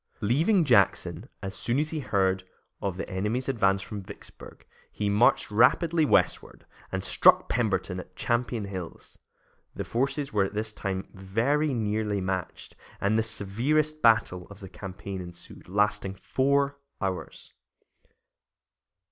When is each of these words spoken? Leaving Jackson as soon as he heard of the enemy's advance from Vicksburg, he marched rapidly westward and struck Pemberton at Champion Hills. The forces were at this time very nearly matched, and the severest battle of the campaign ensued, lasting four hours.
Leaving 0.21 0.63
Jackson 0.65 1.29
as 1.43 1.53
soon 1.53 1.77
as 1.77 1.91
he 1.91 1.99
heard 1.99 2.43
of 2.81 2.97
the 2.97 3.07
enemy's 3.07 3.47
advance 3.47 3.83
from 3.83 4.01
Vicksburg, 4.01 4.65
he 4.91 5.11
marched 5.11 5.51
rapidly 5.51 6.05
westward 6.05 6.65
and 6.91 7.03
struck 7.03 7.47
Pemberton 7.47 7.99
at 7.99 8.15
Champion 8.15 8.63
Hills. 8.65 9.19
The 9.75 9.83
forces 9.83 10.33
were 10.33 10.43
at 10.45 10.55
this 10.55 10.73
time 10.73 11.07
very 11.13 11.71
nearly 11.75 12.19
matched, 12.19 12.75
and 12.99 13.15
the 13.15 13.21
severest 13.21 14.01
battle 14.01 14.47
of 14.49 14.59
the 14.59 14.69
campaign 14.69 15.21
ensued, 15.21 15.69
lasting 15.69 16.15
four 16.15 16.79
hours. 16.99 17.53